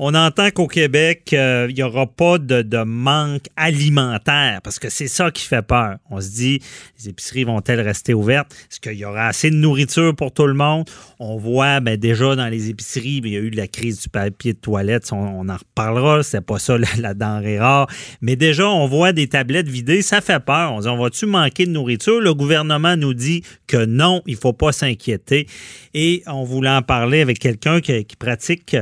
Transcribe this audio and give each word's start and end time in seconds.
On 0.00 0.12
entend 0.14 0.50
qu'au 0.50 0.66
Québec, 0.66 1.30
euh, 1.34 1.68
il 1.70 1.76
n'y 1.76 1.82
aura 1.84 2.08
pas 2.08 2.38
de, 2.38 2.82
manque 2.82 3.44
alimentaire 3.56 4.60
parce 4.64 4.80
que 4.80 4.90
c'est 4.90 5.06
ça 5.06 5.30
qui 5.30 5.44
fait 5.44 5.62
peur. 5.62 5.98
On 6.10 6.20
se 6.20 6.30
dit, 6.30 6.60
les 6.98 7.10
épiceries 7.10 7.44
vont-elles 7.44 7.80
rester 7.80 8.12
ouvertes? 8.12 8.52
Est-ce 8.68 8.80
qu'il 8.80 8.98
y 8.98 9.04
aura 9.04 9.28
assez 9.28 9.50
de 9.50 9.54
nourriture 9.54 10.16
pour 10.16 10.32
tout 10.32 10.48
le 10.48 10.54
monde? 10.54 10.90
On 11.20 11.36
voit 11.36 11.78
ben, 11.78 11.96
déjà 11.96 12.34
dans 12.34 12.48
les 12.48 12.70
épiceries, 12.70 13.20
il 13.22 13.28
y 13.28 13.36
a 13.36 13.38
eu 13.38 13.50
la 13.50 13.68
crise 13.68 14.00
du 14.00 14.08
papier 14.08 14.54
de 14.54 14.58
toilette. 14.58 15.12
On, 15.12 15.48
en 15.48 15.56
reparlera. 15.56 16.24
C'est 16.24 16.40
pas 16.40 16.58
ça 16.58 16.76
la, 16.98 17.14
denrée 17.14 17.60
rare. 17.60 17.86
Mais 18.20 18.34
déjà, 18.34 18.68
on 18.68 18.88
voit 18.88 19.12
des 19.12 19.28
tablettes 19.28 19.68
vidées. 19.68 20.02
Ça 20.02 20.20
fait 20.20 20.44
peur. 20.44 20.72
On 20.72 20.78
se 20.78 20.88
dit, 20.88 20.88
on 20.88 21.00
va-tu 21.00 21.26
manquer 21.26 21.66
de 21.66 21.70
nourriture? 21.70 22.20
Le 22.20 22.34
gouvernement 22.34 22.96
nous 22.96 23.14
dit 23.14 23.44
que 23.68 23.84
non, 23.84 24.22
il 24.26 24.34
faut 24.34 24.52
pas 24.52 24.72
s'inquiéter. 24.72 25.46
Et 25.94 26.24
on 26.26 26.42
voulait 26.42 26.70
en 26.70 26.82
parler 26.82 27.20
avec 27.20 27.38
quelqu'un 27.38 27.80
qui, 27.80 28.04
qui 28.04 28.16
pratique 28.16 28.76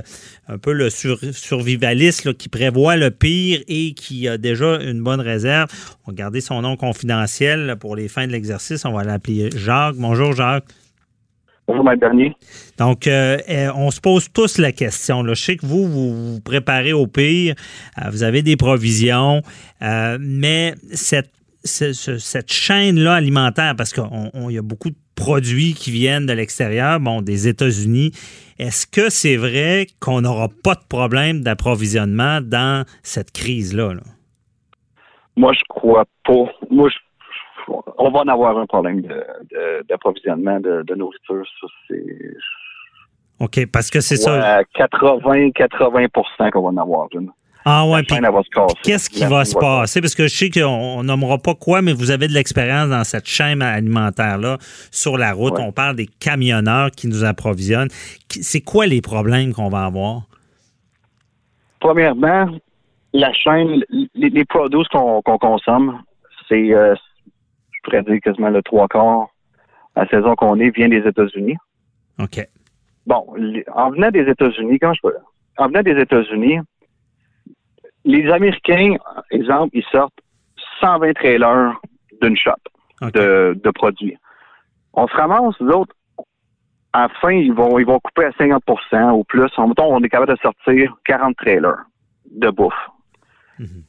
un 0.49 0.57
peu 0.57 0.73
le 0.73 0.89
sur, 1.03 1.19
survivaliste 1.33 2.25
là, 2.25 2.33
qui 2.33 2.49
prévoit 2.49 2.97
le 2.97 3.11
pire 3.11 3.61
et 3.67 3.93
qui 3.95 4.29
a 4.29 4.39
déjà 4.39 4.81
une 4.81 5.03
bonne 5.03 5.21
réserve. 5.21 5.69
On 6.07 6.13
va 6.13 6.15
garder 6.15 6.41
son 6.41 6.63
nom 6.63 6.77
confidentiel 6.77 7.77
pour 7.81 7.97
les 7.97 8.09
fins 8.09 8.27
de 8.27 8.33
l'exercice. 8.33 8.85
On 8.85 8.93
va 8.93 9.03
l'appeler 9.03 9.51
Jacques. 9.57 9.97
Bonjour 9.97 10.33
Jacques. 10.33 10.65
Bonjour, 11.67 11.85
Mme 11.85 11.99
Bernier. 11.99 12.33
Donc, 12.79 13.07
euh, 13.07 13.39
on 13.75 13.91
se 13.91 14.01
pose 14.01 14.29
tous 14.33 14.59
la 14.59 14.73
question. 14.73 15.23
Là. 15.23 15.35
Je 15.35 15.43
sais 15.43 15.57
que 15.57 15.67
vous, 15.67 15.87
vous 15.87 16.35
vous 16.35 16.41
préparez 16.41 16.93
au 16.93 17.07
pire, 17.07 17.55
euh, 17.99 18.11
vous 18.11 18.23
avez 18.25 18.43
des 18.43 18.57
provisions, 18.57 19.43
euh, 19.81 20.19
mais 20.21 20.75
cette, 20.93 21.31
cette, 21.65 21.95
cette 22.19 22.53
chaîne-là 22.53 23.15
alimentaire, 23.15 23.75
parce 23.77 23.93
qu'il 23.93 24.05
y 24.51 24.59
a 24.59 24.63
beaucoup 24.63 24.91
de 24.91 24.97
produits 25.15 25.75
qui 25.75 25.93
viennent 25.93 26.27
de 26.27 26.33
l'extérieur, 26.33 26.99
bon, 26.99 27.23
des 27.23 27.47
États-Unis. 27.47 28.13
Est-ce 28.63 28.87
que 28.87 29.11
c'est 29.11 29.37
vrai 29.37 29.87
qu'on 30.01 30.21
n'aura 30.21 30.47
pas 30.63 30.77
de 30.77 30.87
problème 30.89 31.41
d'approvisionnement 31.41 32.41
dans 32.41 32.85
cette 33.03 33.33
crise-là? 33.33 33.95
Là? 33.95 34.03
Moi, 35.35 35.53
je 35.53 35.65
crois 35.69 36.05
pas. 36.25 36.45
Moi, 36.71 36.89
je, 36.89 37.73
on 37.99 38.11
va 38.13 38.21
en 38.21 38.29
avoir 38.29 38.57
un 38.57 38.67
problème 38.67 39.03
d'approvisionnement 39.89 40.61
de, 40.61 40.77
de, 40.77 40.83
de, 40.85 40.95
nourriture. 40.95 41.45
Ça, 41.61 41.67
c'est. 41.89 42.05
OK, 43.41 43.67
parce 43.73 43.91
que 43.91 44.01
c'est 44.01 44.17
ça. 44.17 44.63
80, 44.75 45.49
80% 45.49 46.51
qu'on 46.53 46.63
va 46.63 46.69
en 46.69 46.77
avoir 46.77 47.09
une. 47.15 47.33
Ah 47.65 47.87
ouais, 47.87 48.03
puis 48.03 48.17
qu'est-ce 48.83 49.09
qui 49.09 49.25
va 49.25 49.45
se 49.45 49.55
passer? 49.57 50.01
Parce 50.01 50.15
que 50.15 50.25
je 50.27 50.37
sais 50.37 50.51
qu'on 50.51 51.03
nommera 51.05 51.39
pas 51.39 51.55
quoi, 51.55 51.81
mais 51.81 51.93
vous 51.93 52.11
avez 52.11 52.27
de 52.27 52.33
l'expérience 52.33 52.89
dans 52.89 53.05
cette 53.05 53.27
chaîne 53.27 53.63
alimentaire-là 53.63 54.59
sur 54.91 55.17
la 55.17 55.33
route. 55.33 55.55
Ouais. 55.55 55.65
On 55.65 55.73
parle 55.73 55.97
des 55.97 56.07
camionneurs 56.07 56.91
qui 56.91 57.07
nous 57.07 57.25
approvisionnent. 57.25 57.91
C'est 58.29 58.63
quoi 58.63 58.87
les 58.87 59.01
problèmes 59.01 59.53
qu'on 59.53 59.69
va 59.69 59.85
avoir? 59.85 60.23
Premièrement, 61.79 62.49
la 63.13 63.33
chaîne, 63.33 63.85
les, 64.15 64.31
les 64.31 64.45
produits 64.45 64.85
qu'on 64.91 65.23
qu 65.23 65.39
consomme, 65.39 66.01
c'est, 66.49 66.73
euh, 66.73 66.95
je 67.71 67.79
pourrais 67.85 68.03
dire 68.03 68.21
quasiment 68.23 68.51
le 68.51 68.63
trois 68.63 68.89
quarts 68.89 69.29
à 69.95 70.03
la 70.03 70.09
saison 70.09 70.35
qu'on 70.35 70.59
est, 70.59 70.71
vient 70.71 70.89
des 70.89 71.07
États-Unis. 71.07 71.57
OK. 72.19 72.47
Bon, 73.07 73.27
en 73.75 73.91
venant 73.91 74.11
des 74.11 74.29
États-Unis, 74.29 74.79
quand 74.79 74.95
je 74.95 75.01
peux, 75.03 75.15
en 75.59 75.69
venant 75.69 75.83
des 75.83 76.01
États-Unis, 76.01 76.59
les 78.05 78.31
Américains, 78.31 78.97
exemple, 79.31 79.71
ils 79.77 79.85
sortent 79.91 80.19
120 80.81 81.15
trailers 81.15 81.81
d'une 82.21 82.37
shop 82.37 82.53
okay. 83.01 83.13
de, 83.13 83.61
de, 83.63 83.71
produits. 83.71 84.17
On 84.93 85.07
se 85.07 85.15
ramasse, 85.15 85.55
nous 85.61 85.71
autres, 85.71 85.95
à 86.93 87.03
la 87.03 87.09
fin, 87.21 87.31
ils 87.31 87.53
vont, 87.53 87.79
ils 87.79 87.87
vont 87.87 88.01
couper 88.01 88.25
à 88.25 88.31
50% 88.31 89.13
ou 89.13 89.25
plus. 89.25 89.49
En 89.57 89.69
mettons, 89.69 89.95
on 89.95 90.03
est 90.03 90.09
capable 90.09 90.33
de 90.33 90.39
sortir 90.41 90.95
40 91.05 91.37
trailers 91.37 91.85
de 92.31 92.51
bouffe. 92.51 92.75
Mm 93.59 93.65
-hmm. 93.65 93.83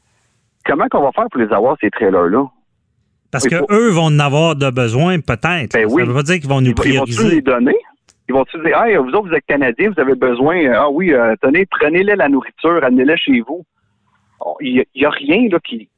Comment 0.65 0.87
qu'on 0.87 1.01
va 1.01 1.11
faire 1.11 1.27
pour 1.29 1.41
les 1.41 1.51
avoir, 1.51 1.75
ces 1.81 1.89
trailers-là? 1.89 2.45
Parce 3.31 3.47
que 3.47 3.59
eux 3.73 3.89
vont 3.89 4.09
en 4.15 4.19
avoir 4.19 4.55
de 4.55 4.69
besoin, 4.69 5.19
peut-être. 5.19 5.73
Ben 5.73 5.87
Ça 5.89 5.93
oui. 5.93 6.03
veut 6.05 6.13
pas 6.13 6.23
dire 6.23 6.39
qu'ils 6.39 6.49
vont 6.49 6.61
nous 6.61 6.75
prioriser. 6.75 7.21
Ils 7.21 7.29
vont 7.29 7.35
les 7.35 7.41
donner? 7.41 7.77
Ils 8.29 8.33
vont-tu 8.35 8.57
dire, 8.63 8.77
hey, 8.81 8.95
vous 8.95 9.09
autres, 9.15 9.27
vous 9.29 9.33
êtes 9.33 9.45
Canadiens, 9.45 9.89
vous 9.93 9.99
avez 9.99 10.15
besoin, 10.15 10.55
ah 10.71 10.89
oui, 10.89 11.13
euh, 11.13 11.35
tenez, 11.41 11.65
prenez-les 11.65 12.15
la 12.15 12.29
nourriture, 12.29 12.79
amenez-les 12.83 13.17
chez 13.17 13.41
vous 13.41 13.65
il 14.61 14.85
n'y 14.95 15.05
a, 15.05 15.07
a, 15.07 15.11
rien 15.11 15.49
là, 15.49 15.59
qui, 15.59 15.89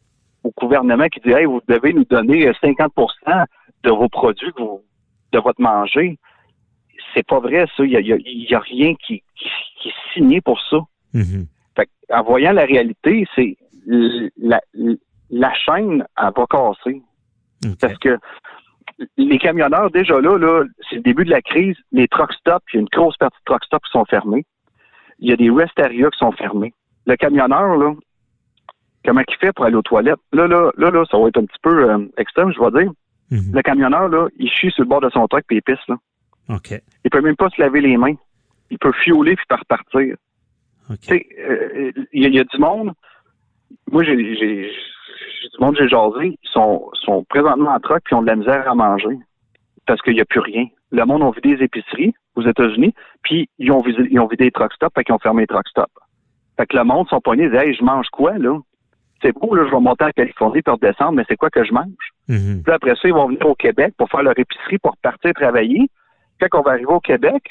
au 0.44 0.52
gouvernement 0.58 1.08
qui 1.08 1.20
dit 1.22 1.32
hey, 1.32 1.46
vous 1.46 1.62
devez 1.68 1.94
nous 1.94 2.06
donner 2.06 2.50
50% 2.52 3.46
de 3.84 3.90
vos 3.92 4.10
produits, 4.10 4.52
vous, 4.58 4.82
de 5.32 5.40
votre 5.40 5.62
manger. 5.62 6.18
C'est 7.14 7.26
pas 7.26 7.40
vrai, 7.40 7.66
ça. 7.76 7.84
Il 7.84 7.90
n'y 7.90 7.98
a, 7.98 8.02
y 8.02 8.56
a, 8.56 8.60
rien 8.60 8.94
qui, 8.96 9.24
qui, 9.36 9.50
qui, 9.82 9.90
est 9.90 10.14
signé 10.14 10.42
pour 10.42 10.60
ça. 10.70 10.78
Mm 11.14 11.22
-hmm. 11.22 11.46
fait, 11.76 11.90
en 12.10 12.24
voyant 12.24 12.54
la 12.54 12.66
réalité, 12.66 13.26
c'est 13.36 13.58
la, 14.38 14.60
la 15.30 15.54
chaîne, 15.54 16.06
elle 16.18 16.32
va 16.36 16.46
casser. 16.50 17.02
Okay. 17.66 17.76
Parce 17.82 17.98
que 18.00 18.18
les 19.18 19.38
camionneurs, 19.38 19.92
déjà 19.92 20.20
là, 20.22 20.38
là 20.38 20.64
c'est 20.90 20.98
le 20.98 21.02
début 21.02 21.26
de 21.26 21.30
la 21.30 21.42
crise, 21.42 21.76
les 21.92 22.08
truck 22.08 22.32
stops, 22.34 22.66
il 22.74 22.76
y 22.76 22.80
a 22.80 22.82
une 22.82 22.88
grosse 22.88 23.18
partie 23.18 23.38
de 23.40 23.46
truck 23.46 23.64
stops 23.66 23.86
qui 23.86 23.92
sont 23.92 24.06
fermés. 24.06 24.46
Il 25.20 25.30
y 25.30 25.34
a 25.34 25.36
des 25.36 25.50
rest 25.50 25.78
areas 25.80 26.12
qui 26.12 26.20
sont 26.20 26.32
fermés. 26.32 26.74
Le 27.06 27.16
camionneur, 27.16 27.78
là, 27.78 27.94
comment 29.06 29.22
il 29.28 29.36
fait 29.38 29.54
pour 29.54 29.66
aller 29.66 29.76
aux 29.76 29.82
toilettes. 29.82 30.20
Là, 30.34 30.48
là, 30.48 30.72
là, 30.78 30.92
là, 30.92 31.04
ça 31.10 31.18
va 31.18 31.28
être 31.28 31.38
un 31.38 31.46
petit 31.46 31.62
peu 31.62 31.90
euh, 31.90 32.00
extrême, 32.18 32.52
je 32.54 32.60
vais 32.60 32.84
dire. 32.84 32.92
Mm 33.32 33.38
-hmm. 33.38 33.56
Le 33.56 33.62
camionneur, 33.62 34.08
là, 34.10 34.28
il 34.38 34.50
chie 34.50 34.72
sur 34.72 34.84
le 34.84 34.90
bord 34.90 35.02
de 35.02 35.10
son 35.10 35.28
truck 35.28 35.44
puis 35.48 35.58
il 35.58 35.62
pisse, 35.62 35.88
là. 35.88 35.96
OK. 36.50 36.70
Il 37.04 37.10
peut 37.10 37.22
même 37.22 37.36
pas 37.36 37.50
se 37.50 37.62
laver 37.62 37.82
les 37.82 37.98
mains. 37.98 38.18
Il 38.70 38.78
peut 38.78 38.94
fioler 39.04 39.36
puis 39.36 39.46
repartir. 39.50 40.16
Okay. 40.90 40.98
Tu 41.02 41.08
sais, 41.08 41.22
euh, 41.40 41.92
il 42.14 42.28
y, 42.28 42.36
y, 42.38 42.40
a 42.40 42.44
du 42.44 42.60
monde. 42.60 42.94
Moi, 43.92 44.04
j'ai 44.04 44.16
du 44.16 45.60
monde, 45.60 45.76
j'ai 45.80 45.88
jasé. 45.88 46.26
Ils 46.44 46.50
sont, 46.58 46.90
sont 47.06 47.24
présentement 47.34 47.72
en 47.72 47.80
truck 47.80 48.02
puis 48.06 48.14
ont 48.16 48.22
de 48.22 48.28
la 48.28 48.36
misère 48.36 48.70
à 48.70 48.76
manger. 48.76 49.18
Parce 49.88 50.02
qu'il 50.02 50.14
n'y 50.14 50.22
a 50.22 50.26
plus 50.26 50.40
rien. 50.40 50.66
Le 50.92 51.04
monde 51.06 51.24
a 51.24 51.32
vidé 51.32 51.56
les 51.56 51.64
épiceries 51.66 52.14
aux 52.36 52.44
États-Unis, 52.44 52.94
puis 53.24 53.50
ils 53.60 53.72
ont 53.72 53.82
vidé, 53.82 54.08
ils 54.12 54.20
ont 54.20 54.28
vidé 54.28 54.46
les 54.46 54.52
truck 54.52 54.74
stops, 54.74 54.94
fait 54.96 55.04
qu'ils 55.04 55.16
ont 55.16 55.20
fermé 55.20 55.44
les 55.44 55.48
truck 55.48 55.68
stops. 55.68 55.94
Fait 56.58 56.66
que 56.68 56.78
le 56.78 56.84
monde 56.84 57.08
sont 57.10 57.22
poignés, 57.22 57.46
ils 57.46 57.52
disent, 57.52 57.60
hey, 57.60 57.74
je 57.74 57.84
mange 57.84 58.08
quoi, 58.10 58.38
là? 58.38 58.60
C'est 59.26 59.34
beau, 59.34 59.56
là, 59.56 59.64
je 59.66 59.72
vais 59.72 59.82
monter 59.82 60.06
en 60.06 60.12
Californie 60.12 60.62
pour 60.62 60.76
redescendre, 60.76 61.14
mais 61.14 61.24
c'est 61.28 61.36
quoi 61.36 61.50
que 61.50 61.64
je 61.64 61.74
mange? 61.74 62.06
Mm 62.28 62.36
-hmm. 62.36 62.64
Puis 62.64 62.74
après 62.74 62.96
ça, 62.96 63.08
ils 63.08 63.14
vont 63.14 63.28
venir 63.28 63.46
au 63.46 63.56
Québec 63.56 63.94
pour 63.98 64.08
faire 64.10 64.24
leur 64.24 64.38
épicerie, 64.38 64.78
pour 64.78 64.96
partir 64.98 65.34
travailler. 65.34 65.90
Quand 66.40 66.60
on 66.60 66.62
va 66.62 66.72
arriver 66.72 66.94
au 67.00 67.00
Québec, 67.00 67.44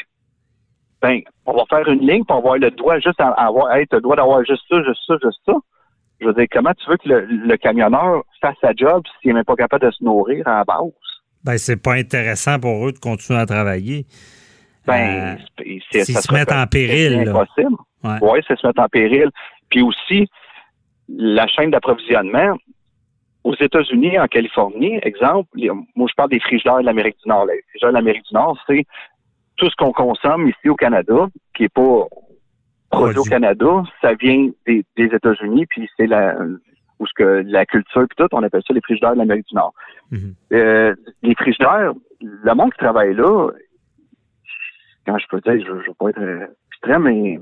ben, 1.02 1.20
on 1.46 1.52
va 1.58 1.64
faire 1.68 1.86
une 1.88 2.06
ligne, 2.08 2.22
va 2.28 2.36
avoir 2.36 2.56
le 2.58 2.70
droit 2.70 2.98
juste 2.98 3.20
à 3.20 3.28
avoir, 3.48 3.74
hey, 3.74 3.86
tu 3.86 3.94
as 3.94 3.98
le 3.98 4.02
droit 4.02 4.16
d'avoir 4.16 4.44
juste 4.44 4.64
ça, 4.70 4.76
juste 4.88 5.02
ça, 5.06 5.14
juste 5.22 5.40
ça. 5.46 5.56
Je 6.20 6.26
veux 6.26 6.34
dire, 6.34 6.46
comment 6.54 6.74
tu 6.78 6.84
veux 6.88 6.96
que 6.96 7.08
le, 7.08 7.18
le 7.50 7.56
camionneur 7.56 8.22
fasse 8.41 8.58
sa 8.60 8.72
job 8.82 9.02
s'il 9.06 9.28
n'est 9.28 9.34
même 9.38 9.44
pas 9.44 9.56
capable 9.56 9.84
de 9.86 9.91
se 9.91 10.02
nourrir 10.04 10.46
à 10.48 10.58
la 10.58 10.64
base? 10.64 10.92
Ben, 11.44 11.58
c'est 11.58 11.80
pas 11.86 11.94
intéressant 11.94 12.58
pour 12.58 12.76
eux 12.86 12.92
de 12.92 12.98
continuer 12.98 13.41
à 13.41 13.46
travailler. 13.46 14.06
Ben, 14.86 15.36
euh, 15.60 15.78
s'ils 15.91 16.16
se 16.16 16.32
mettent 16.32 16.52
en 16.52 16.66
péril. 16.66 17.12
C'est 17.12 17.28
impossible. 17.28 17.76
Ouais. 18.04 18.18
Oui, 18.22 18.38
c'est 18.46 18.58
se 18.58 18.66
mettre 18.66 18.82
en 18.82 18.88
péril. 18.88 19.28
Puis 19.70 19.82
aussi, 19.82 20.28
la 21.09 21.47
chaîne 21.47 21.71
d'approvisionnement, 21.71 22.56
aux 23.45 23.54
États-Unis, 23.54 24.18
en 24.18 24.27
Californie, 24.27 24.98
exemple, 25.03 25.48
les, 25.54 25.71
moi 25.95 26.09
je 26.09 26.15
parle 26.15 26.30
des 26.30 26.41
frigidaires 26.41 26.78
de 26.78 26.86
l'Amérique 26.86 27.18
du 27.22 27.28
Nord. 27.28 27.47
Les 27.47 27.60
frigidaires 27.68 27.91
de 27.91 27.95
l'Amérique 27.95 28.24
du 28.24 28.34
Nord, 28.34 28.59
c'est 28.66 28.84
tout 29.56 29.68
ce 29.68 29.77
qu'on 29.77 29.92
consomme 29.92 30.48
ici 30.48 30.68
au 30.68 30.77
Canada, 30.77 31.28
qui 31.54 31.65
n'est 31.65 31.68
pas 31.68 32.06
produit 32.91 33.18
au 33.18 33.24
Canada, 33.24 33.83
ça 34.01 34.15
vient 34.15 34.51
des, 34.66 34.84
des 34.97 35.04
États-Unis, 35.04 35.66
puis 35.66 35.89
c'est 35.97 36.06
la 36.06 36.36
où 37.01 37.06
ce 37.06 37.12
que 37.15 37.42
la 37.47 37.66
culture 37.66 38.06
puis 38.09 38.16
tout, 38.16 38.28
on 38.33 38.42
appelle 38.45 38.62
ça 38.66 38.72
les 38.72 38.80
frigidaires 38.80 39.15
de 39.15 39.18
l'Amérique 39.18 39.48
du 39.48 39.56
Nord. 39.56 39.74
Mm 40.10 40.16
-hmm. 40.16 40.34
euh, 40.53 40.95
les 41.22 41.34
frigidaires, 41.34 41.92
le 42.21 42.54
monde 42.54 42.72
qui 42.72 42.78
travaille 42.78 43.15
là, 43.15 43.51
quand 45.06 45.18
je 45.18 45.27
peux 45.30 45.41
dire, 45.41 45.66
je 45.66 45.72
ne 45.72 45.83
veux 45.86 45.95
pas 45.98 46.09
être 46.10 46.24
extrême, 46.71 47.03
mais 47.03 47.39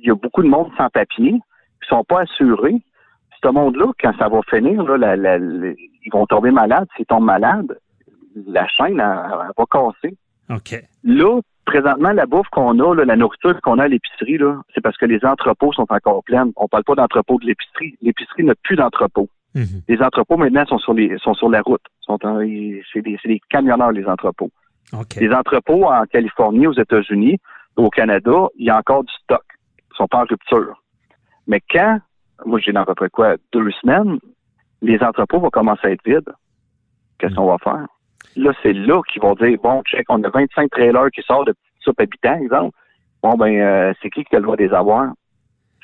il 0.00 0.06
y 0.08 0.10
a 0.10 0.14
beaucoup 0.14 0.42
de 0.42 0.48
monde 0.48 0.70
sans 0.78 0.88
papier 1.00 1.34
sont 1.92 2.04
pas 2.04 2.20
assurés. 2.22 2.82
Ce 3.42 3.48
monde-là, 3.48 3.86
quand 4.00 4.12
ça 4.18 4.28
va 4.28 4.40
finir, 4.48 4.82
là, 4.84 4.96
la, 4.96 5.16
la, 5.16 5.38
la, 5.38 5.70
ils 6.04 6.12
vont 6.12 6.26
tomber 6.26 6.50
malades. 6.50 6.86
S'ils 6.96 7.06
tombent 7.06 7.24
malades, 7.24 7.76
la 8.46 8.66
chaîne, 8.68 9.00
elle, 9.00 9.18
elle 9.30 9.52
va 9.56 9.64
casser. 9.70 10.16
OK. 10.50 10.82
Là, 11.04 11.40
présentement, 11.64 12.12
la 12.12 12.26
bouffe 12.26 12.48
qu'on 12.50 12.78
a, 12.78 12.94
là, 12.94 13.04
la 13.04 13.16
nourriture 13.16 13.60
qu'on 13.62 13.78
a 13.78 13.84
à 13.84 13.88
l'épicerie, 13.88 14.38
c'est 14.74 14.80
parce 14.80 14.96
que 14.96 15.06
les 15.06 15.24
entrepôts 15.24 15.72
sont 15.72 15.86
encore 15.88 16.22
pleins. 16.24 16.50
On 16.56 16.68
parle 16.68 16.84
pas 16.84 16.94
d'entrepôts 16.94 17.38
de 17.38 17.46
l'épicerie. 17.46 17.96
L'épicerie 18.00 18.44
n'a 18.44 18.54
plus 18.62 18.76
d'entrepôts. 18.76 19.28
Mhm. 19.54 19.82
Les 19.88 20.00
entrepôts 20.00 20.36
maintenant 20.36 20.64
sont 20.66 20.78
sur 20.78 20.94
les 20.94 21.16
sont 21.18 21.34
sur 21.34 21.50
la 21.50 21.60
route. 21.62 21.82
C'est 22.06 23.02
des, 23.02 23.40
camionneurs 23.50 23.92
les 23.92 24.06
entrepôts. 24.06 24.50
Les 25.18 25.32
entrepôts 25.32 25.86
en 25.86 26.04
Californie, 26.04 26.66
aux 26.66 26.74
États-Unis, 26.74 27.38
au 27.76 27.88
Canada, 27.88 28.48
il 28.56 28.66
y 28.66 28.70
a 28.70 28.78
encore 28.78 29.04
du 29.04 29.12
stock. 29.24 29.42
Ils 29.78 29.96
sont 29.96 30.06
pas 30.06 30.18
en 30.18 30.24
rupture. 30.24 30.81
Mais 31.46 31.60
quand, 31.70 31.98
moi 32.44 32.58
j'ai 32.60 32.72
dans 32.72 32.82
à 32.82 32.86
peu 32.86 32.94
près 32.94 33.10
quoi, 33.10 33.36
deux 33.52 33.70
semaines, 33.80 34.18
les 34.80 34.98
entrepôts 35.00 35.40
vont 35.40 35.50
commencer 35.50 35.86
à 35.86 35.90
être 35.90 36.04
vides. 36.04 36.32
Qu'est-ce 37.18 37.34
qu'on 37.34 37.46
va 37.46 37.58
faire? 37.58 37.86
Là, 38.36 38.52
c'est 38.62 38.72
là 38.72 39.00
qu'ils 39.12 39.22
vont 39.22 39.34
dire, 39.34 39.56
bon, 39.62 39.82
check, 39.82 40.04
on 40.08 40.22
a 40.24 40.30
25 40.30 40.70
trailers 40.70 41.10
qui 41.14 41.22
sortent 41.22 41.48
de 41.48 41.52
petites 41.52 41.82
soupes 41.82 42.00
habitants, 42.00 42.38
exemple. 42.42 42.76
Bon, 43.22 43.34
ben, 43.34 43.54
euh, 43.54 43.92
c'est 44.02 44.10
qui 44.10 44.24
qui 44.24 44.34
a 44.34 44.38
le 44.38 44.44
droit 44.44 44.56
de 44.56 44.64
les 44.64 44.72
avoir? 44.72 45.12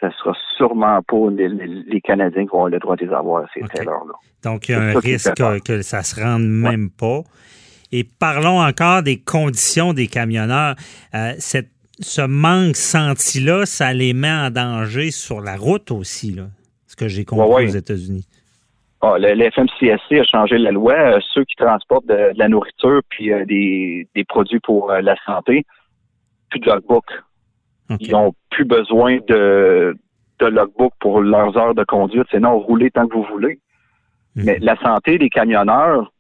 Ça 0.01 0.11
sera 0.13 0.35
sûrement 0.57 1.01
pas 1.03 1.31
les, 1.31 2.01
Canadiens 2.01 2.45
qui 2.45 2.49
vont 2.49 2.59
avoir 2.59 2.71
le 2.71 2.79
droit 2.79 2.97
de 2.97 3.05
les 3.05 3.13
avoir, 3.13 3.47
ces 3.53 3.61
trailers-là. 3.61 4.15
Donc, 4.45 4.69
il 4.69 4.73
y 4.73 4.75
a 4.75 4.81
un 4.81 4.99
risque 4.99 5.35
que, 5.35 5.59
que 5.61 5.83
ça 5.83 6.03
se 6.03 6.21
rende 6.21 6.47
même 6.47 6.91
pas. 6.91 7.21
Et 7.93 8.05
parlons 8.05 8.61
encore 8.61 9.03
des 9.03 9.19
conditions 9.19 9.93
des 9.93 10.07
camionneurs. 10.07 10.77
Euh, 11.15 11.33
cette- 11.39 11.71
ce 12.01 12.21
manque 12.23 12.77
senti-là, 12.77 13.67
ça 13.67 13.93
les 13.93 14.13
met 14.13 14.31
en 14.31 14.51
danger 14.51 15.11
sur 15.11 15.41
la 15.41 15.57
route 15.57 15.91
aussi, 15.91 16.33
là. 16.33 16.45
Ce 16.87 16.97
que 16.97 17.09
j'ai 17.09 17.25
compris 17.25 17.47
Ouais, 17.49 17.55
ouais. 17.57 17.65
aux 17.65 17.77
États-Unis. 17.77 18.27
Ah, 19.01 19.15
le, 19.19 19.35
le 19.35 19.51
FMCSC 19.51 20.19
a 20.21 20.25
changé 20.25 20.59
la 20.59 20.73
loi. 20.73 20.95
Euh, 20.95 21.21
ceux 21.33 21.45
qui 21.45 21.55
transportent 21.55 22.07
de, 22.07 22.33
de 22.33 22.39
la 22.39 22.49
nourriture 22.49 23.01
puis 23.09 23.33
euh, 23.33 23.45
des, 23.45 24.09
des 24.15 24.25
produits 24.25 24.59
pour 24.61 24.91
euh, 24.91 25.01
la 25.01 25.15
santé, 25.25 25.65
plus 26.51 26.59
de 26.61 26.67
logbook. 26.67 27.05
OK. 27.91 27.99
Ils 28.01 28.11
n'ont 28.11 28.33
plus 28.51 28.65
besoin 28.65 29.19
de, 29.29 29.97
de 30.41 30.47
logbook 30.47 30.93
pour 30.99 31.21
leurs 31.21 31.57
heures 31.57 31.75
de 31.75 31.85
conduite. 31.85 32.27
C'est 32.31 32.41
non, 32.41 32.59
roulez 32.59 32.91
tant 32.91 33.07
que 33.07 33.15
vous 33.15 33.27
voulez. 33.31 33.61
Mhm. 34.35 34.45
Mais 34.47 34.59
la 34.61 34.77
santé 34.81 35.19
des 35.19 35.29
camionneurs, 35.31 36.13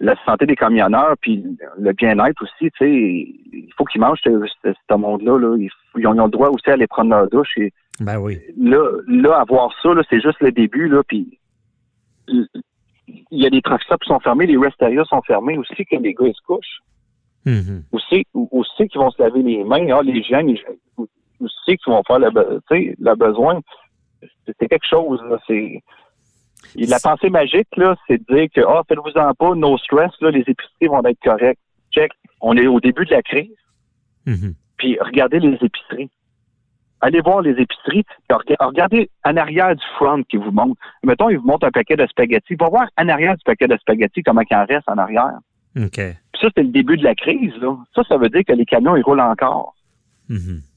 la 0.00 0.14
santé 0.24 0.46
des 0.46 0.56
camionneurs, 0.56 1.14
puis 1.20 1.44
le 1.78 1.92
bien-être 1.92 2.42
aussi, 2.42 2.70
tu 2.72 2.78
sais, 2.78 2.90
il 2.90 3.68
faut 3.76 3.84
qu'ils 3.84 4.00
mangent 4.00 4.20
ce, 4.24 4.30
ce- 4.64 4.72
ce 4.90 4.94
monde-là. 4.96 5.38
Là. 5.38 5.56
Ils, 5.56 5.70
ils 5.96 6.06
ont, 6.06 6.12
le 6.12 6.28
droit 6.30 6.48
aussi 6.48 6.68
à 6.70 6.72
aller 6.72 6.86
prendre 6.88 7.10
leur 7.10 7.28
douche. 7.28 7.56
Et 7.58 7.72
Ben 8.00 8.18
oui. 8.18 8.38
là, 8.58 8.84
là, 9.06 9.36
avoir 9.40 9.72
ça, 9.82 9.94
là, 9.94 10.02
c'est 10.10 10.20
juste 10.20 10.40
le 10.40 10.50
début, 10.50 10.88
là, 10.88 11.02
puis 11.06 11.38
il 12.28 12.48
y 13.30 13.46
a 13.46 13.50
des 13.50 13.62
truck 13.62 13.80
qui 13.80 14.08
sont 14.08 14.20
fermés, 14.20 14.46
les 14.46 14.56
rest 14.56 14.80
areas 14.82 15.04
sont 15.04 15.22
fermés 15.22 15.58
aussi, 15.58 15.84
que 15.84 15.96
les 15.96 16.14
gars 16.14 16.26
ils 16.26 16.34
se 16.34 16.42
couchent. 16.46 16.80
Mhm. 17.44 17.82
Aussi, 17.92 18.24
aussi 18.34 18.88
qu'ils 18.88 19.00
vont 19.00 19.10
se 19.10 19.20
laver 19.22 19.42
les 19.42 19.64
mains, 19.64 19.86
ah, 19.92 20.02
les 20.02 20.22
gens, 20.22 20.42
aussi 21.40 21.76
qu'ils 21.76 21.92
vont 21.92 22.02
faire 22.06 22.20
le, 22.20 22.30
le 22.70 23.14
besoin. 23.16 23.60
C'est 24.46 24.54
c'est 24.58 24.68
quelque 24.68 24.86
chose, 24.88 25.20
là, 25.28 25.38
c'est... 25.46 25.80
et 26.76 26.86
La 26.86 26.98
pensée 26.98 27.30
magique, 27.30 27.68
là, 27.76 27.96
c'est 28.06 28.18
de 28.18 28.34
dire 28.34 28.48
que, 28.54 28.60
ah, 28.66 28.82
faites-vous-en 28.88 29.34
pas, 29.34 29.54
no 29.54 29.76
stress, 29.78 30.12
là, 30.20 30.30
les 30.30 30.40
épiceries 30.40 30.88
vont 30.88 31.04
être 31.04 31.20
correctes. 31.22 31.60
Check. 31.92 32.12
On 32.40 32.56
est 32.56 32.66
au 32.66 32.80
début 32.80 33.04
de 33.04 33.10
la 33.10 33.22
crise. 33.22 33.54
Mhm. 34.26 34.54
Puis 34.78 34.98
regardez 35.00 35.38
les 35.38 35.58
épiceries. 35.60 36.10
Allez 37.00 37.20
voir 37.20 37.42
les 37.42 37.60
épiceries. 37.60 38.04
Regardez 38.30 39.10
en 39.24 39.36
arrière 39.36 39.74
du 39.74 39.84
front 39.96 40.22
qui 40.22 40.36
vous 40.36 40.52
montre. 40.52 40.80
Mettons, 41.02 41.28
il 41.28 41.38
vous 41.38 41.46
montre 41.46 41.66
un 41.66 41.70
paquet 41.70 41.96
de 41.96 42.06
spaghettis. 42.06 42.54
Va 42.54 42.68
voir 42.68 42.86
en 42.96 43.08
arrière 43.08 43.36
du 43.36 43.42
paquet 43.44 43.66
de 43.66 43.76
spaghettis 43.76 44.22
comment 44.22 44.42
il 44.48 44.56
en 44.56 44.64
reste 44.64 44.88
en 44.88 44.98
arrière. 44.98 45.38
OK. 45.76 45.96
Puis 45.96 46.40
ça, 46.40 46.48
c'est 46.56 46.62
le 46.62 46.68
début 46.68 46.96
de 46.96 47.04
la 47.04 47.14
crise. 47.14 47.54
Là. 47.60 47.76
Ça, 47.94 48.02
ça 48.04 48.16
veut 48.16 48.28
dire 48.28 48.42
que 48.46 48.52
les 48.52 48.64
camions, 48.64 48.96
ils 48.96 49.02
roulent 49.02 49.20
encore. 49.20 49.74
Mhm. 50.28 50.38
Puis 50.38 50.71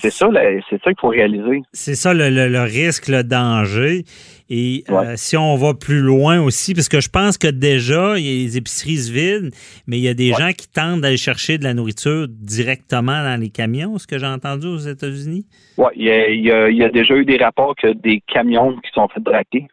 C'est 0.00 0.10
ça, 0.10 0.28
c'est 0.70 0.82
ça 0.82 0.90
qu'il 0.90 1.00
faut 1.00 1.08
réaliser. 1.08 1.62
c'est 1.72 1.94
ça 1.94 2.14
le, 2.14 2.30
le- 2.30 2.48
le 2.48 2.62
risque, 2.62 3.08
le 3.08 3.22
danger. 3.22 4.04
Et 4.48 4.84
euh, 4.90 5.14
si 5.16 5.36
on 5.36 5.56
va 5.56 5.74
plus 5.74 6.00
loin 6.00 6.40
aussi, 6.40 6.72
parce 6.74 6.88
que 6.88 7.00
je 7.00 7.08
pense 7.08 7.36
que 7.36 7.48
déjà, 7.48 8.16
il 8.18 8.24
y 8.24 8.28
a 8.28 8.44
les 8.44 8.56
épiceries 8.56 8.96
se 8.98 9.12
vident, 9.12 9.50
mais 9.88 9.98
il 9.98 10.02
y 10.02 10.08
a 10.08 10.14
des 10.14 10.30
Ouais. 10.32 10.38
gens 10.38 10.52
qui 10.52 10.68
tentent 10.68 11.00
d'aller 11.00 11.16
chercher 11.16 11.58
de 11.58 11.64
la 11.64 11.74
nourriture 11.74 12.26
directement 12.28 13.22
dans 13.24 13.40
les 13.40 13.50
camions, 13.50 13.98
ce 13.98 14.06
que 14.06 14.18
j'ai 14.18 14.26
entendu 14.26 14.66
aux 14.68 14.78
États-Unis. 14.78 15.46
Ouais, 15.76 15.90
il 15.96 16.04
y 16.04 16.10
a, 16.10 16.28
il 16.28 16.76
y 16.76 16.82
il 16.84 16.90
déjà 16.92 17.14
eu 17.16 17.24
des 17.24 17.36
rapports 17.38 17.74
que 17.76 17.92
des 17.92 18.22
camions 18.32 18.76
qui 18.76 18.90
sont 18.94 19.08
fait 19.08 19.20
braquer. 19.20 19.66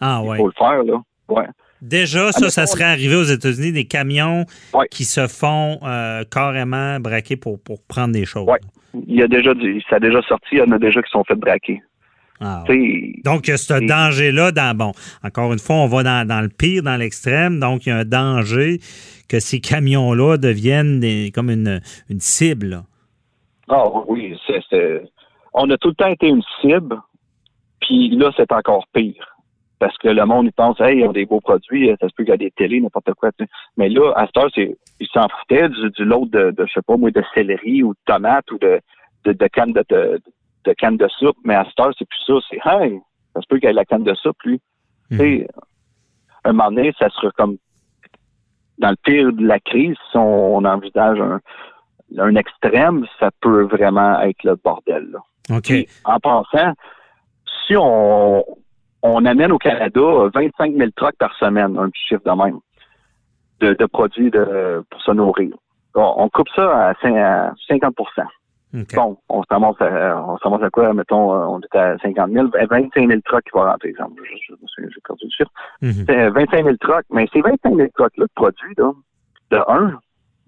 Ah 0.00 0.20
Il 0.24 0.28
ouais. 0.28 0.36
faut 0.38 0.46
le 0.46 0.52
faire, 0.56 0.82
là. 0.84 1.02
Ouais. 1.28 1.46
Déjà, 1.82 2.32
ça, 2.32 2.48
ça 2.50 2.62
mettons- 2.62 2.72
serait 2.72 2.84
arrivé 2.84 3.14
aux 3.16 3.24
États-Unis, 3.24 3.72
des 3.72 3.84
camions 3.84 4.44
Ouais. 4.72 4.86
qui 4.90 5.04
se 5.04 5.26
font 5.26 5.78
euh, 5.84 6.24
carrément 6.30 6.98
braquer 7.00 7.36
pour, 7.36 7.60
pour 7.62 7.82
prendre 7.82 8.12
des 8.12 8.24
choses. 8.24 8.46
Ouais. 8.48 8.58
Il 9.06 9.14
y 9.14 9.22
a 9.22 9.28
déjà 9.28 9.52
du, 9.54 9.82
ça 9.90 9.96
a 9.96 10.00
déjà 10.00 10.22
sorti, 10.22 10.46
il 10.52 10.58
y 10.58 10.62
en 10.62 10.70
a 10.72 10.78
déjà 10.78 11.02
qui 11.02 11.10
sont 11.10 11.22
fait 11.24 11.34
braquer. 11.34 11.82
Ah 12.40 12.64
ouais. 12.68 13.14
Donc, 13.24 13.46
il 13.46 13.50
y 13.50 13.54
a 13.54 13.56
ce 13.56 13.74
danger-là 13.86 14.52
dans, 14.52 14.76
bon, 14.76 14.92
encore 15.22 15.52
une 15.52 15.58
fois, 15.58 15.76
on 15.76 15.86
va 15.86 16.02
dans, 16.02 16.26
dans 16.26 16.40
le 16.40 16.48
pire, 16.48 16.82
dans 16.82 16.96
l'extrême. 16.96 17.60
Donc, 17.60 17.86
il 17.86 17.90
y 17.90 17.92
a 17.92 17.98
un 17.98 18.04
danger 18.04 18.78
que 19.28 19.40
ces 19.40 19.60
camions-là 19.60 20.36
deviennent 20.38 21.00
des- 21.00 21.30
comme 21.34 21.50
une, 21.50 21.80
une 22.10 22.20
cible. 22.20 22.82
Ah 23.68 23.84
oui, 24.08 24.38
c'est, 24.46 24.60
c'est- 24.70 25.02
on 25.54 25.68
a 25.70 25.76
tout 25.78 25.88
le 25.88 25.94
temps 25.94 26.08
été 26.08 26.28
une 26.28 26.42
cible, 26.60 26.96
puis 27.80 28.10
là, 28.16 28.30
c'est 28.36 28.52
encore 28.52 28.86
pire. 28.92 29.35
Parce 29.78 29.96
que 29.98 30.08
le 30.08 30.24
monde, 30.24 30.46
il 30.46 30.52
pense, 30.52 30.80
hey, 30.80 31.00
ils 31.00 31.04
ont 31.04 31.12
des 31.12 31.26
beaux 31.26 31.40
produits, 31.40 31.94
ça 32.00 32.08
se 32.08 32.14
peut 32.14 32.24
qu'il 32.24 32.30
y 32.30 32.34
a 32.34 32.38
des 32.38 32.50
télés, 32.50 32.80
n'importe 32.80 33.12
quoi. 33.14 33.30
Mais 33.76 33.88
là, 33.88 34.12
à 34.16 34.26
cette 34.26 34.36
heure, 34.38 34.50
c'est, 34.54 34.76
ils 35.00 35.08
s'en 35.08 35.28
foutaient 35.28 35.68
du, 35.68 35.90
du 35.90 36.04
lot 36.04 36.24
de, 36.26 36.50
de, 36.50 36.66
je 36.66 36.72
sais 36.72 36.82
pas 36.82 36.96
moi, 36.96 37.10
de 37.10 37.22
céleri 37.34 37.82
ou 37.82 37.92
de 37.92 37.98
tomates 38.06 38.50
ou 38.52 38.58
de, 38.58 38.80
de, 39.24 39.32
de 39.32 39.46
canne 39.48 39.72
de, 39.72 39.84
de, 39.90 40.20
de 40.64 40.72
canne 40.72 40.96
de 40.96 41.08
soupe. 41.08 41.36
Mais 41.44 41.54
à 41.54 41.64
cette 41.64 41.78
heure, 41.78 41.92
c'est 41.98 42.08
plus 42.08 42.24
ça. 42.26 42.34
C'est, 42.48 42.60
hey, 42.64 42.98
ça 43.34 43.42
se 43.42 43.46
peut 43.48 43.58
qu'il 43.58 43.68
y 43.68 43.70
ait 43.70 43.74
la 43.74 43.84
canne 43.84 44.04
de 44.04 44.14
soupe, 44.14 44.42
lui. 44.44 44.60
Tu 45.10 45.18
sais, 45.18 45.48
un 46.44 46.52
moment 46.52 46.70
donné, 46.70 46.94
ça 46.98 47.10
sera 47.10 47.30
comme 47.32 47.58
dans 48.78 48.90
le 48.90 48.96
pire 49.04 49.32
de 49.32 49.46
la 49.46 49.60
crise, 49.60 49.96
si 50.10 50.16
on, 50.16 50.56
on 50.56 50.64
envisage 50.64 51.20
un, 51.20 51.40
un 52.18 52.34
extrême, 52.36 53.06
ça 53.18 53.30
peut 53.40 53.62
vraiment 53.62 54.20
être 54.20 54.42
le 54.44 54.56
bordel. 54.56 55.08
Là. 55.10 55.60
Puis, 55.62 55.88
en 56.04 56.18
passant, 56.18 56.72
si 57.66 57.74
on, 57.76 58.44
on 59.06 59.24
amène 59.24 59.52
au 59.52 59.58
Canada 59.58 60.00
25 60.34 60.74
000 60.74 60.90
trucks 60.96 61.16
par 61.18 61.34
semaine, 61.36 61.78
un 61.78 61.88
petit 61.90 62.06
chiffre 62.08 62.22
de 62.24 62.30
même, 62.42 62.58
de, 63.60 63.74
de 63.74 63.86
produits 63.86 64.30
de, 64.30 64.84
pour 64.90 65.00
se 65.02 65.12
nourrir, 65.12 65.54
on, 65.94 66.14
on 66.16 66.28
coupe 66.28 66.48
ça 66.54 66.88
à, 66.88 66.92
cin- 66.94 67.16
à 67.16 67.52
50 67.68 67.94
OK. 68.74 68.94
Bon, 68.94 69.16
on 69.28 69.42
se 69.42 69.46
ramasse 69.48 69.80
à, 69.80 70.22
on 70.26 70.70
quoi? 70.70 70.92
Mettons, 70.92 71.32
euh, 71.32 71.46
on 71.46 71.60
est 71.60 71.76
à 71.76 71.96
50 71.98 72.30
000, 72.30 72.48
25 72.68 73.08
000 73.08 73.20
trucks 73.24 73.44
qui 73.44 73.50
vont 73.54 73.64
rentrer, 73.64 73.88
exemple. 73.88 74.20
J'ai 74.26 75.00
perdu 75.06 75.24
le 75.24 75.30
chiffre. 75.30 75.50
Mhm. 75.80 76.04
C'est 76.06 76.28
25 76.30 76.64
000 76.64 76.76
trucks. 76.80 77.06
Mais 77.10 77.26
ces 77.32 77.40
25 77.40 77.74
000 77.74 77.88
trucks-là 77.94 78.24
de 78.24 78.30
produits, 78.34 78.74
là, 78.76 78.92
de 79.52 79.58
un, 79.68 79.98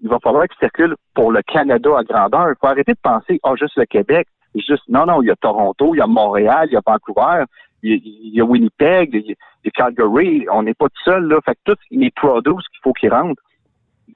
il 0.01 0.09
va 0.09 0.19
falloir 0.19 0.47
qu'ils 0.47 0.59
circulent 0.59 0.95
pour 1.15 1.31
le 1.31 1.41
Canada 1.41 1.89
à 1.97 2.03
grandeur. 2.03 2.49
Il 2.49 2.55
faut 2.61 2.67
arrêter 2.67 2.93
de 2.93 2.99
penser, 3.01 3.39
ah, 3.43 3.53
juste 3.55 3.77
le 3.77 3.85
Québec. 3.85 4.27
Juste, 4.55 4.83
non, 4.89 5.05
non, 5.05 5.21
il 5.21 5.27
y 5.27 5.31
a 5.31 5.35
Toronto, 5.35 5.93
il 5.93 5.99
y 5.99 6.01
a 6.01 6.07
Montréal, 6.07 6.67
il 6.69 6.73
y 6.73 6.77
a 6.77 6.81
Vancouver, 6.85 7.43
il 7.83 8.35
y 8.35 8.41
a, 8.41 8.43
Winnipeg, 8.43 9.13
il 9.13 9.35
y 9.63 9.67
a, 9.67 9.71
Calgary. 9.71 10.45
On 10.51 10.63
n'est 10.63 10.73
pas 10.73 10.87
tout 10.89 11.03
seul, 11.03 11.27
là. 11.27 11.39
Fait 11.45 11.55
que 11.55 11.73
tous 11.73 11.79
les 11.91 12.11
produits 12.11 12.53
qu'il 12.53 12.79
faut 12.83 12.93
qu'ils 12.93 13.11
rentrent, 13.11 13.41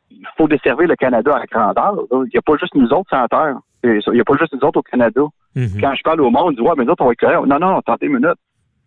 il 0.09 0.27
faut 0.37 0.47
desservir 0.47 0.87
le 0.87 0.95
Canada 0.95 1.35
à 1.35 1.45
grandeur. 1.45 1.95
là. 1.95 2.01
Il 2.11 2.29
n'y 2.33 2.37
a 2.37 2.41
pas 2.41 2.57
juste 2.57 2.75
nous 2.75 2.89
autres 2.89 3.09
sur 3.09 3.29
Terre. 3.29 3.57
Il 3.83 4.13
n'y 4.13 4.21
a 4.21 4.23
pas 4.23 4.37
juste 4.39 4.53
nous 4.53 4.67
autres 4.67 4.79
au 4.79 4.83
Canada. 4.83 5.21
Mhm. 5.55 5.81
Quand 5.81 5.93
je 5.95 6.03
parle 6.03 6.21
au 6.21 6.29
monde, 6.29 6.53
ils 6.53 6.55
disent, 6.57 6.65
ouais, 6.65 6.73
mais 6.77 6.85
nous 6.85 6.91
autres, 6.91 7.03
on 7.03 7.07
va 7.07 7.11
être 7.11 7.19
correct. 7.19 7.45
Non, 7.45 7.59
non, 7.59 7.77
attendez 7.77 8.07
une 8.07 8.13
minute. 8.13 8.39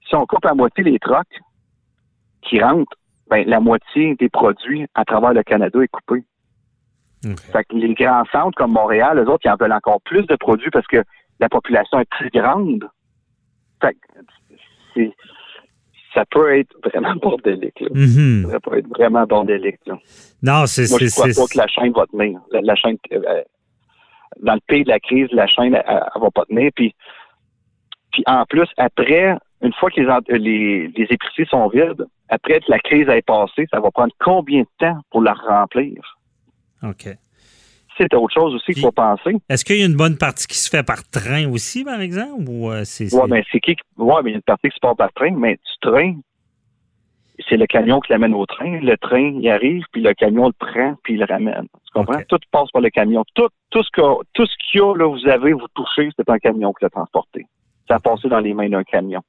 Si 0.08 0.14
on 0.14 0.24
coupe 0.26 0.46
à 0.46 0.54
moitié 0.54 0.84
les 0.84 0.98
trucks 0.98 1.40
qui 2.42 2.60
rentrent, 2.60 2.96
ben, 3.28 3.46
la 3.46 3.60
moitié 3.60 4.14
des 4.14 4.28
produits 4.28 4.86
à 4.94 5.04
travers 5.04 5.32
le 5.32 5.42
Canada 5.42 5.80
est 5.82 5.88
coupée. 5.88 6.24
Fait 7.52 7.64
que 7.64 7.74
les 7.74 7.94
grands 7.94 8.24
centres 8.30 8.56
comme 8.56 8.72
Montréal, 8.72 9.18
eux 9.18 9.28
autres, 9.28 9.44
ils 9.44 9.50
en 9.50 9.56
veulent 9.56 9.72
encore 9.72 10.00
plus 10.02 10.24
de 10.26 10.36
produits 10.36 10.70
parce 10.70 10.86
que 10.86 11.02
la 11.40 11.48
population 11.48 11.98
est 11.98 12.08
plus 12.10 12.30
grande. 12.30 12.88
Fait 13.80 13.94
que 13.94 14.20
c'est- 14.96 15.12
ça 16.14 16.24
peut 16.30 16.58
être 16.58 16.74
vraiment 16.82 17.14
bordélique. 17.22 17.78
Là. 17.80 17.88
Mhm. 17.92 18.48
Ça 18.50 18.58
peut 18.60 18.78
être 18.78 18.88
vraiment 18.88 19.24
bordélique. 19.26 19.80
Là. 19.86 19.98
Non, 20.42 20.66
c'est. 20.66 20.88
Moi, 20.90 20.98
je 21.00 21.10
crois 21.10 21.26
pas 21.36 21.46
que 21.52 21.58
la 21.58 21.66
chaîne 21.68 21.92
va 21.92 22.06
tenir. 22.06 22.40
La, 22.52 22.60
la 22.62 22.74
chaîne, 22.74 22.96
euh, 23.12 23.42
dans 24.42 24.54
le 24.54 24.60
pays 24.66 24.84
de 24.84 24.88
la 24.88 24.98
crise, 25.00 25.28
la 25.32 25.46
chaîne, 25.46 25.74
elle, 25.74 25.84
elle 25.86 26.20
va 26.22 26.30
pas 26.30 26.44
tenir. 26.46 26.70
Puis, 26.74 26.94
puis 28.12 28.22
en 28.26 28.44
plus, 28.46 28.66
après, 28.78 29.36
une 29.62 29.72
fois 29.74 29.90
que 29.90 30.00
les, 30.00 30.08
ent- 30.08 30.20
les, 30.28 30.88
les 30.88 31.04
épiceries 31.10 31.46
sont 31.50 31.68
vides, 31.68 32.06
après 32.28 32.60
que 32.60 32.70
la 32.70 32.78
crise 32.78 33.08
ait 33.08 33.22
passé, 33.22 33.66
ça 33.70 33.80
va 33.80 33.90
prendre 33.90 34.12
combien 34.18 34.62
de 34.62 34.68
temps 34.78 34.98
pour 35.10 35.22
la 35.22 35.32
remplir? 35.34 36.18
OK. 36.82 37.08
C'est 37.98 38.12
autre 38.14 38.32
chose 38.34 38.54
aussi 38.54 38.72
qu'il 38.72 38.82
faut 38.82 38.92
penser. 38.92 39.36
Est-ce 39.48 39.64
qu'il 39.64 39.78
y 39.78 39.82
a 39.82 39.86
une 39.86 39.96
bonne 39.96 40.18
partie 40.18 40.46
qui 40.46 40.58
se 40.58 40.68
fait 40.68 40.82
par 40.82 41.02
train 41.08 41.50
aussi, 41.50 41.82
par 41.84 42.00
exemple? 42.00 42.44
Ou 42.48 42.70
euh, 42.70 42.82
c'est. 42.84 43.08
Mais 43.28 43.42
c'est 43.50 43.60
qui? 43.60 43.74
qui- 43.76 43.82
Ouais, 43.96 44.22
mais 44.22 44.30
il 44.30 44.32
y 44.32 44.34
a 44.34 44.36
une 44.36 44.42
partie 44.42 44.68
qui 44.68 44.74
se 44.74 44.80
part 44.80 44.96
par 44.96 45.12
train, 45.14 45.30
mais 45.34 45.54
du 45.54 45.78
train, 45.80 46.14
c'est 47.48 47.56
le 47.56 47.66
camion 47.66 48.00
qui 48.00 48.12
l'amène 48.12 48.34
au 48.34 48.44
train. 48.46 48.80
Le 48.80 48.96
train, 48.96 49.38
il 49.40 49.48
arrive, 49.48 49.84
puis 49.92 50.02
le 50.02 50.12
camion 50.14 50.46
le 50.48 50.52
prend, 50.52 50.94
puis 51.02 51.14
il 51.14 51.20
le 51.20 51.26
ramène. 51.26 51.66
Tu 51.86 51.92
comprends? 51.94 52.20
Tout 52.28 52.38
passe 52.50 52.70
par 52.70 52.82
le 52.82 52.90
camion. 52.90 53.24
Tout, 53.34 53.48
tout 53.70 53.82
ce 53.82 53.90
que, 53.92 54.00
tout 54.34 54.46
ce 54.46 54.52
qu'il 54.70 54.80
y 54.80 54.82
a, 54.82 54.94
là, 54.94 55.06
vous 55.08 55.26
avez, 55.28 55.52
vous 55.52 55.66
touchez, 55.74 56.10
c'est 56.16 56.28
un 56.28 56.38
camion 56.38 56.72
qui 56.72 56.84
l'a 56.84 56.90
transporté. 56.90 57.46
Ça 57.88 57.96
a 57.96 58.00
passé 58.00 58.28
dans 58.28 58.40
les 58.40 58.52
mains 58.54 58.68
d'un 58.68 58.84
camion. 58.84 59.20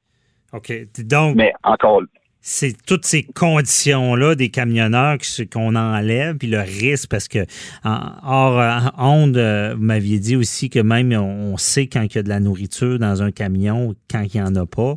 OK. 0.53 0.71
Donc, 0.99 1.35
Mais 1.35 1.53
encore, 1.63 2.01
c'est 2.49 2.81
toutes 2.85 3.03
ces 3.03 3.23
conditions-là 3.23 4.35
des 4.35 4.47
camionneurs 4.47 5.17
qu'on 5.51 5.75
enlève, 5.75 6.37
puis 6.37 6.47
le 6.47 6.59
risque, 6.59 7.09
parce 7.09 7.27
que 7.27 7.39
en, 7.83 8.11
hors 8.23 8.57
euh, 8.57 8.79
onde, 8.97 9.35
euh, 9.35 9.73
vous 9.75 9.83
m'aviez 9.83 10.17
dit 10.17 10.37
aussi 10.37 10.69
que 10.69 10.79
même 10.79 11.11
on, 11.11 11.57
sait 11.57 11.87
quand 11.87 12.03
il 12.03 12.15
y 12.15 12.17
a 12.19 12.23
de 12.23 12.29
la 12.29 12.39
nourriture 12.39 12.99
dans 12.99 13.21
un 13.21 13.31
camion, 13.31 13.95
quand 14.09 14.21
il 14.33 14.39
n'y 14.39 14.47
en 14.47 14.55
a 14.55 14.65
pas. 14.65 14.95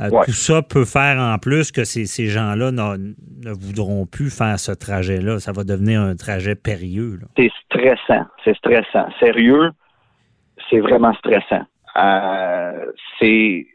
Euh, 0.00 0.08
Ouais. 0.10 0.24
Tout 0.24 0.32
ça 0.32 0.62
peut 0.62 0.84
faire 0.84 1.20
en 1.20 1.38
plus 1.38 1.70
que 1.70 1.84
ces, 1.84 2.06
ces 2.06 2.26
gens-là 2.26 2.72
ne 2.72 3.52
voudront 3.52 4.06
plus 4.06 4.36
faire 4.36 4.58
ce 4.58 4.72
trajet-là. 4.72 5.38
Ça 5.38 5.52
va 5.52 5.64
devenir 5.64 6.00
un 6.00 6.16
trajet 6.16 6.54
périlleux. 6.56 7.20
c'est 7.36 7.52
stressant. 7.66 8.24
C'est 8.42 8.56
stressant. 8.56 9.06
Sérieux, 9.20 9.70
c'est 10.70 10.80
vraiment 10.80 11.12
stressant. 11.14 11.64
Euh, 11.96 12.86
c'est 13.20 13.66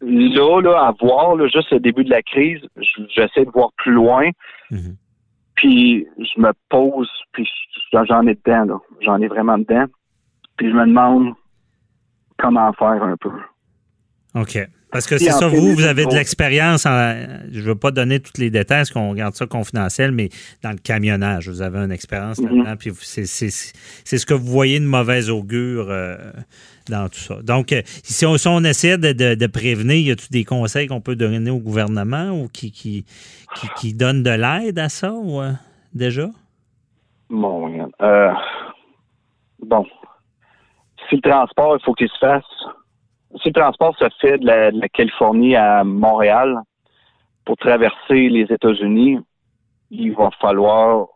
là, 0.00 0.60
là, 0.60 0.86
à 0.88 0.92
voir, 1.00 1.36
là, 1.36 1.46
juste 1.48 1.70
le 1.72 1.80
début 1.80 2.04
de 2.04 2.10
la 2.10 2.22
crise, 2.22 2.60
j'essaie 3.14 3.44
de 3.44 3.50
voir 3.50 3.70
plus 3.76 3.92
loin, 3.92 4.30
Mhm. 4.70 4.96
puis 5.54 6.06
je 6.18 6.40
me 6.40 6.52
pose, 6.68 7.10
puis 7.32 7.48
j'en 7.92 8.26
ai 8.26 8.34
dedans, 8.34 8.64
là. 8.64 8.78
J'en 9.00 9.20
ai 9.20 9.28
vraiment 9.28 9.58
dedans. 9.58 9.86
Puis 10.56 10.68
je 10.70 10.74
me 10.74 10.86
demande 10.86 11.34
comment 12.38 12.72
faire 12.74 13.02
un 13.02 13.16
peu. 13.16 13.30
OK. 14.34 14.58
Parce 14.96 15.06
que 15.06 15.18
c'est 15.18 15.30
ça, 15.30 15.48
vous, 15.48 15.74
vous 15.74 15.84
avez 15.84 16.04
de 16.06 16.14
l'expérience. 16.14 16.86
en- 16.86 17.14
Je 17.52 17.58
ne 17.60 17.64
veux 17.64 17.74
pas 17.74 17.90
donner 17.90 18.20
tous 18.20 18.38
les 18.38 18.50
détails, 18.50 18.78
parce 18.80 18.90
qu'on 18.90 19.12
garde 19.14 19.34
ça 19.34 19.46
confidentiel, 19.46 20.10
mais 20.12 20.28
dans 20.62 20.70
le 20.70 20.78
camionnage, 20.78 21.48
vous 21.48 21.60
avez 21.62 21.78
une 21.78 21.92
expérience 21.92 22.38
Mhm. 22.38 22.58
là-dedans, 22.64 22.76
puis 22.78 22.92
c'est 23.02 23.26
ce 23.26 24.26
que 24.26 24.34
vous 24.34 24.46
voyez 24.46 24.80
de 24.80 24.84
mauvais 24.86 25.28
augure 25.30 25.86
euh, 25.90 26.16
dans 26.88 27.08
tout 27.08 27.18
ça. 27.18 27.36
Donc, 27.42 27.72
euh, 27.72 27.82
si 28.02 28.24
on, 28.26 28.36
si 28.38 28.48
on 28.48 28.62
essaie 28.64 28.96
de, 28.98 29.12
de- 29.12 29.34
de 29.34 29.46
prévenir, 29.46 29.96
y 30.06 30.10
a-t-il 30.10 30.30
des 30.32 30.44
conseils 30.44 30.86
qu'on 30.86 31.00
peut 31.00 31.16
donner 31.16 31.50
au 31.50 31.58
gouvernement 31.58 32.30
ou 32.30 32.48
qui, 32.48 32.70
qui, 32.70 33.04
qui, 33.54 33.68
qui 33.76 33.94
donnent 33.94 34.22
de 34.22 34.30
l'aide 34.30 34.78
à 34.78 34.88
ça, 34.88 35.12
ou, 35.12 35.40
euh, 35.40 35.52
déjà? 35.94 36.28
Bon. 37.28 37.90
Euh, 38.02 38.32
bon. 39.60 39.84
Si 41.08 41.16
le 41.16 41.20
transport, 41.22 41.76
il 41.78 41.84
faut 41.84 41.92
qu'il 41.94 42.08
se 42.08 42.18
fasse. 42.18 42.44
Si 43.42 43.48
le 43.48 43.52
transport 43.54 43.96
se 43.98 44.06
fait 44.20 44.38
de 44.38 44.46
la, 44.46 44.70
de 44.70 44.80
la 44.80 44.88
Californie 44.88 45.56
à 45.56 45.84
Montréal 45.84 46.56
pour 47.44 47.56
traverser 47.56 48.28
les 48.28 48.42
États-Unis, 48.50 49.18
il 49.90 50.12
va 50.14 50.30
falloir 50.40 51.06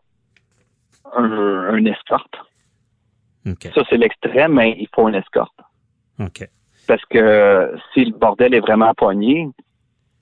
un, 1.15 1.73
un 1.73 1.85
escorte. 1.85 2.35
Ça, 3.73 3.81
c'est 3.89 3.97
l'extrême, 3.97 4.53
mais 4.53 4.75
il 4.79 4.87
faut 4.93 5.07
une 5.09 5.15
escorte. 5.15 5.57
Parce 6.87 7.03
que 7.05 7.75
si 7.93 8.05
le 8.05 8.11
bordel 8.17 8.53
est 8.53 8.59
vraiment 8.59 8.93
pogné, 8.93 9.49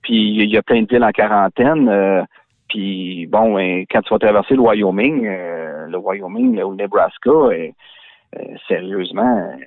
puis 0.02 0.36
il 0.36 0.50
y 0.50 0.56
a 0.56 0.62
plein 0.62 0.82
de 0.82 0.88
villes 0.88 1.04
en 1.04 1.10
quarantaine, 1.10 1.88
euh, 1.88 2.22
puis 2.68 3.26
bon, 3.26 3.54
ben, 3.56 3.84
quand 3.90 4.00
tu 4.02 4.10
vas 4.14 4.18
traverser 4.18 4.54
le 4.54 4.60
Wyoming, 4.60 5.26
euh, 5.26 5.86
le 5.88 5.98
Wyoming 5.98 6.62
ou 6.62 6.70
le 6.70 6.76
Nebraska, 6.76 7.30
euh, 7.30 7.68
euh, 8.36 8.42
sérieusement, 8.68 9.36
euh, 9.36 9.64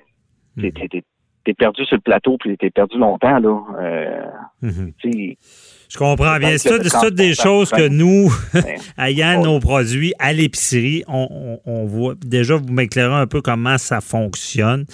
t'es- 0.90 1.04
t'es- 1.46 1.54
perdu 1.54 1.84
sur 1.86 1.96
le 1.96 2.02
plateau, 2.02 2.38
puis 2.40 2.58
t'es 2.58 2.70
perdu 2.70 2.98
longtemps, 2.98 3.40
là. 3.40 3.60
Euh, 3.82 4.70
tu 5.02 5.12
sais, 5.12 5.38
Je 5.90 5.98
comprends 6.00 6.38
bien. 6.40 6.58
C'est 6.58 6.70
que 6.70 6.84
tout- 6.90 6.98
toutes 7.04 7.14
des 7.16 7.36
choses 7.36 7.70
que 7.70 7.88
nous, 7.88 8.34
ayant 8.98 9.38
Ouais. 9.40 9.44
nos 9.44 9.60
produits 9.60 10.14
à 10.18 10.34
l'épicerie, 10.34 11.04
on, 11.08 11.28
on- 11.66 11.72
on 11.72 11.86
voit. 11.86 12.16
Déjà, 12.26 12.56
vous 12.56 12.72
m'éclairez 12.74 13.14
un 13.14 13.28
peu 13.28 13.42
comment 13.42 13.78
ça 13.78 14.02
fonctionne. 14.02 14.86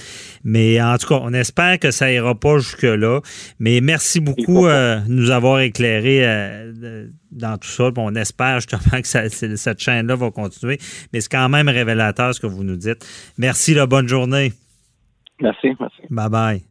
Mais 0.43 0.81
en 0.81 0.97
tout 0.97 1.07
cas, 1.07 1.19
on 1.23 1.33
espère 1.33 1.79
que 1.79 1.91
ça 1.91 2.11
ira 2.11 2.35
pas 2.35 2.57
jusque-là. 2.57 3.21
Mais 3.59 3.79
merci 3.79 4.19
beaucoup 4.19 4.67
euh, 4.67 4.99
de 4.99 5.09
nous 5.11 5.31
avoir 5.31 5.61
éclairé 5.61 6.25
euh, 6.27 7.07
dans 7.31 7.57
tout 7.57 7.69
ça. 7.69 7.91
Puis 7.93 8.03
on 8.05 8.13
espère 8.15 8.55
justement 8.59 8.99
que 9.01 9.07
ça- 9.07 9.29
cette 9.29 9.79
chaîne-là 9.79 10.15
va 10.15 10.31
continuer. 10.31 10.79
Mais 11.13 11.21
c'est 11.21 11.31
quand 11.31 11.47
même 11.47 11.69
révélateur 11.69 12.33
ce 12.35 12.41
que 12.41 12.47
vous 12.47 12.63
nous 12.65 12.75
dites. 12.77 13.05
Merci, 13.37 13.73
la 13.73 13.85
bonne 13.85 14.07
journée. 14.09 14.51
Merci, 15.41 15.69
merci. 15.79 16.01
Bye 16.09 16.29
bye. 16.29 16.61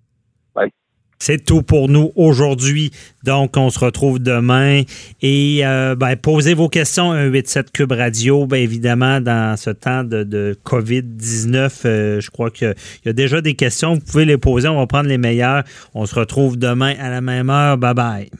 Bye. 0.54 0.72
C'est 1.18 1.44
tout 1.44 1.62
pour 1.62 1.88
nous 1.88 2.12
aujourd'hui. 2.14 2.92
Donc, 3.24 3.56
on 3.56 3.70
se 3.70 3.78
retrouve 3.80 4.20
demain. 4.20 4.82
Et 5.20 5.60
euh, 5.66 5.96
ben, 5.96 6.16
posez 6.16 6.54
vos 6.54 6.68
questions 6.68 7.10
à 7.10 7.24
187 7.24 7.72
Cube 7.72 7.92
Radio. 7.92 8.46
Bien 8.46 8.60
évidemment, 8.60 9.20
dans 9.20 9.56
ce 9.56 9.70
temps 9.70 10.04
de, 10.04 10.22
de 10.22 10.56
COVID-19, 10.64 11.82
euh, 11.84 12.20
je 12.20 12.30
crois 12.30 12.50
qu'il 12.50 12.74
y 13.04 13.08
a 13.08 13.12
déjà 13.12 13.40
des 13.40 13.54
questions. 13.54 13.94
Vous 13.94 14.00
pouvez 14.00 14.24
les 14.24 14.38
poser. 14.38 14.68
On 14.68 14.76
va 14.76 14.86
prendre 14.86 15.08
les 15.08 15.18
meilleures. 15.18 15.64
On 15.94 16.06
se 16.06 16.14
retrouve 16.14 16.56
demain 16.56 16.94
à 17.00 17.10
la 17.10 17.20
même 17.20 17.50
heure. 17.50 17.76
Bye 17.78 17.94
bye. 17.94 18.30